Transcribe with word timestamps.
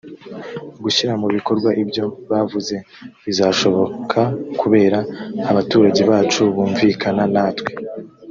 gushyira 0.83 1.13
mu 1.21 1.27
bikorwa 1.35 1.69
ibyo 1.83 2.05
bavuze 2.31 2.75
bizashoboka 3.25 4.21
kubera 4.61 4.99
abaturage 5.49 6.01
bacu 6.11 6.41
bunvikana 6.55 7.23
natwe 7.33 7.71